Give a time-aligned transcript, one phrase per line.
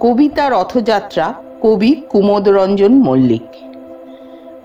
[0.00, 3.48] কবিতা রথযাত্রা কবি কুমোদরঞ্জন মল্লিক।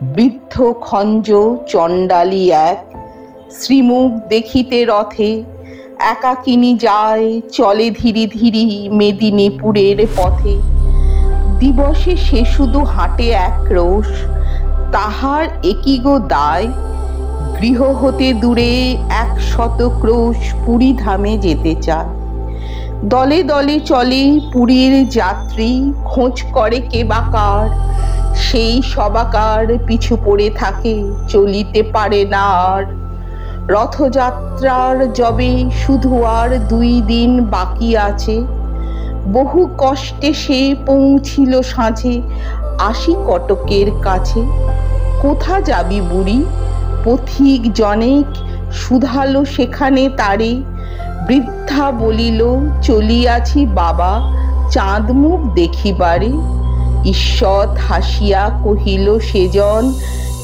[0.02, 1.32] বৃদ্ধ খঞ্জ
[1.68, 2.96] চণ্ডালী এক,
[3.52, 5.44] শ্রীমুখ দেখিতে রথে,
[6.00, 10.58] একাকিনী যায়, চলে ধীরে ধীরে মেদিনীপুরের পথে।
[11.60, 14.08] দিবসে সে শুধু হাঁটে এক রোষ,
[14.92, 16.68] তাহার একই গো দায়।
[17.62, 22.23] গৃহ হতে দূরে এক শত ক্রোশ পুরী ধামে যেতে চায়।
[23.04, 27.70] দলে দলে চলে পুরীর যাত্রী, খোঁজ করে কে বাকার
[28.36, 32.84] সেই সবাকার পিছু পড়ে থাকে, চলিতে পারে না আর।
[33.68, 38.44] রথযাত্রার যবে শুধু আর দুই দিন বাকি আছে।
[39.34, 42.22] বহু কষ্টে সে পৌঁছিল সাঁঝে,
[42.80, 44.42] আশি কটকের কাছে।
[45.22, 46.46] কোথা যাবি বুড়ি?
[47.04, 48.26] পথিক জনেক
[48.72, 50.62] শুধালো সেখানে তারে।
[51.28, 54.34] বৃদ্ধা বলিল, চলিয়াছি বাবা
[54.72, 56.32] চাঁদ মুখ দেখিবারে।
[57.06, 59.94] ঈশ্বর হাসিয়া কহিল, সেজন,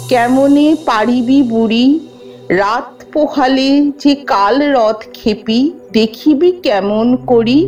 [0.10, 2.00] কেমনে পারিবি বুড়ি?
[2.50, 7.68] রাত পোহালে যে কাল রথ খেপি, দেখিবি কেমন করি?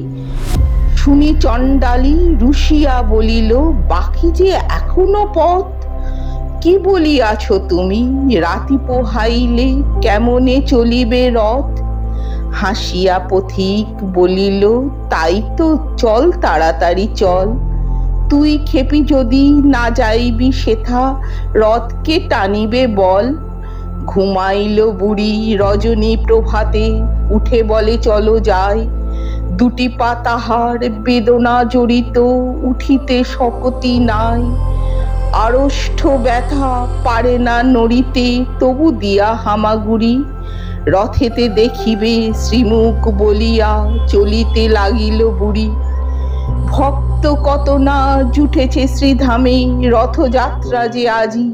[0.97, 3.57] শুনি চণ্ডালী রুশিয়া বলিল,
[3.89, 5.85] বাকি যে এখনও পথ,
[6.61, 8.07] কি বলিয়াছ তুমি?
[8.35, 11.80] রাতি পোহাইলে কেমনে চলিবে রথ?
[12.53, 14.63] হাসিয়া পথিক বলিল,
[15.09, 17.47] তাই তো চল তাড়াতাড়ি চল।
[18.29, 21.15] তুই খেপি যদি না যাইবি সেথা,
[21.55, 23.35] রথকে টানিবে বল
[24.05, 28.87] ঘুমাইল বুড়ি রজনী প্রভাতে, উঠে বলে, চলো যাই
[29.51, 32.17] দুটি পা তাহার বেদনা জড়িত,
[32.63, 34.41] উঠিতে শকতি নাই।
[35.33, 40.23] আড়ষ্ঠ ব্যথা পারে না নড়িতে, তবু দিয়া হামাগুড়ি
[40.87, 45.69] রথেতে দেখিবে শ্রীমুখ বলিয়া চলিতে লাগিল বুড়ি।
[46.67, 51.51] ভক্ত কত না জুটেছে শ্রীধামে রথযাত্রা যে আজি।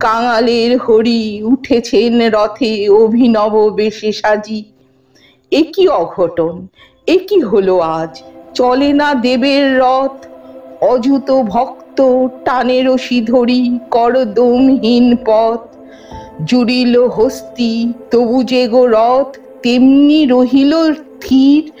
[0.00, 4.64] কাঙালের হরি উঠেছেন রথে অভিনব বেশে সাজি।
[5.52, 6.66] একই অঘটন
[7.06, 8.22] একই হলো আজ?
[8.54, 10.26] চলে না দেবের রথ?
[10.80, 15.77] অযুত ভক্ত টানে রশি ধরি করদমহীন পথ।
[16.44, 21.72] জুড়িল হস্তি, তবু যে গো রথ তেমনি রহিল স্থির।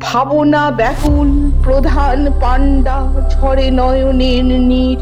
[0.00, 4.98] ভাবনা ব্যাকুল, প্রধান পাণ্ডা ঝরে নয়নের নীর।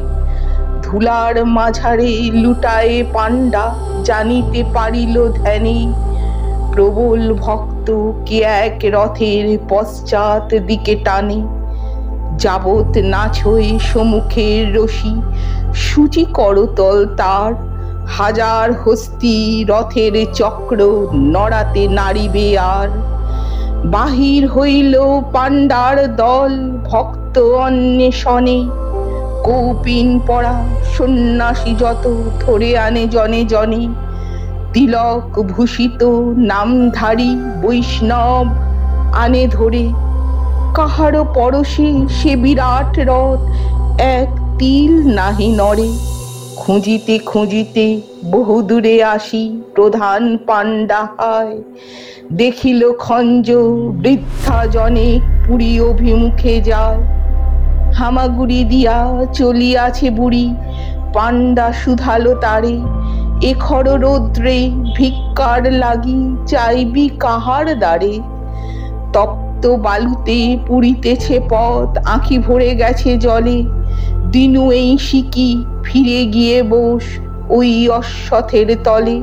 [0.83, 3.75] ধুলার মাঝারে লুটায়ে পাণ্ডা
[4.05, 5.93] জানিতে পারিল ধ্যানে।
[6.73, 11.43] প্রবল ভক্ত কে এক রথের পশ্চাৎ দিকে টানে।
[12.39, 15.23] যাবত নাছই সমুখের রশি,
[15.75, 17.72] সূচি করতল তার।
[18.09, 22.89] হাজার হস্তি রথের চক্র নড়াতে নাড়িবে আর।
[23.85, 28.69] বাহির হইল পাণ্ডার দল ভক্ত অন্বেষণে।
[29.45, 30.65] কৌপিন পড়া
[30.99, 33.89] সন্ন্যাসী যত ধরে আনে জনে জনে।
[34.73, 36.05] তিলক ভূষিত
[36.37, 38.47] নামধারী বৈষ্ণব
[39.12, 39.93] আনে ধরে।
[40.75, 43.41] কাহারও পরশে সে বিরাট রথ
[43.99, 46.22] এক তিল নাহি নড়ে।
[46.62, 51.62] খুঁজিতে খুঁজিতে বহু দূরে আসি, প্রধান পাণ্ডা হায়।
[52.33, 53.50] দেখিল খঞ্জ,
[54.03, 57.00] বৃদ্ধা জনে পুরী অভিমুখে যায়।
[57.93, 60.55] হামাগুড়ি দিয়া চলিয়াছে বুড়ি,
[61.15, 62.77] পাণ্ডা শুধালো তারে।
[63.43, 68.21] এ এখর রৌদ্রে ভিক্ষার লাগি চাইবি কাহার দ্বারে।
[69.12, 73.81] তপ্ত বালুতে পুরিতেছে পথ, আঁখি ভরে গেছে জলে।
[74.32, 77.03] দিনু এই শিকি ফিরে গিয়ে বস
[77.48, 79.22] ওই অশ্বথের তলে।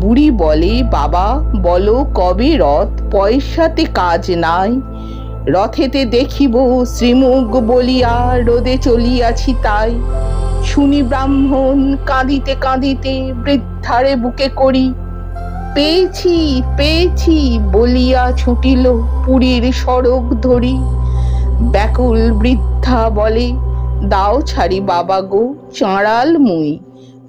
[0.00, 3.02] বুড়ি বলে, বাবা, বলো কবে রথ?
[3.12, 4.80] পয়সাতে কাজ নাই।
[5.46, 9.94] রথেতে দেখিব শ্রীমুখ বলিয়া রোদে চলিয়াছি তাই।
[10.64, 14.94] শুনি ব্রাহ্মণ কাঁদিতে কাঁদিতে বৃদ্ধারে বুকে করি।
[15.74, 18.84] পেয়েছি পেয়েছি বলিয়া ছুটিল
[19.26, 20.76] পুরীর সড়ক ধরি।
[21.60, 23.52] ব্যাকুল বৃদ্ধা বলে
[24.08, 26.78] দাও ছাড়ি বাবা গো চাঁড়াল মুই।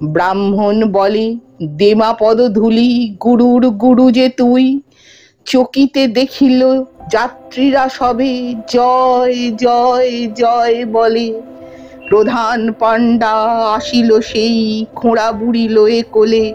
[0.02, 4.80] ব্রাহ্মণ বলে, দেমা পদ ধুলি, গুরুর গুরু যে তুই।
[5.44, 11.40] চকিতে দেখিল যাত্রীরা সবে, জয় জয় জয় বলে।
[12.08, 13.34] প্রধান পাণ্ডা
[13.76, 16.54] আসিল সেই খোঁড়া বুড়ি লয়ে কোলে।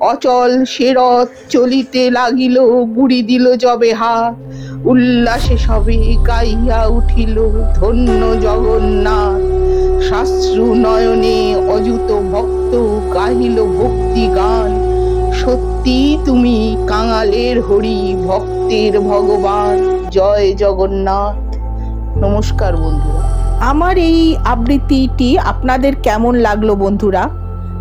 [0.00, 4.34] অচল সে রথ চলিতে লাগিল, বুড়ি দিল জবে হাত।
[4.86, 7.36] উল্লাসে সবে গাইয়া উঠিল
[7.74, 8.99] ধন্য জগন্নাথ
[10.30, 11.38] শাস্ত্রু নয়নে
[11.68, 12.72] অযুত ভক্ত
[13.14, 14.70] গাহিল ভক্তি গান।
[15.32, 19.76] সত্যি তুমি কাঙালের হরি ভক্তের ভগবান।
[20.10, 21.56] জয় জগন্নাথ।
[22.18, 23.22] নমস্কার বন্ধুরা।
[23.60, 27.28] আমার এই আবৃত্তিটি আপনাদের কেমন লাগল বন্ধুরা?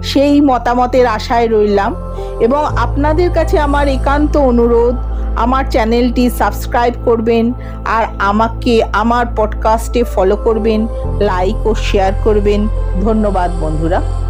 [0.03, 1.95] সেই মতামতের আশায় রইলাম
[2.39, 4.95] এবং আপনাদের কাছে আমার একান্ত অনুরোধ
[5.35, 7.53] আমার চ্যানেলটি সাবস্ক্রাইব করবেন
[7.85, 10.87] আর আমাকে আমার পডকাস্টে ফলো করবেন
[11.19, 12.67] লাইক ও শেয়ার করবেন।
[13.01, 14.28] ধন্যবাদ বন্ধুরা।